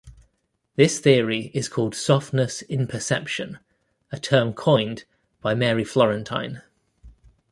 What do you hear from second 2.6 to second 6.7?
imperception", a term coined by Mary Florentine.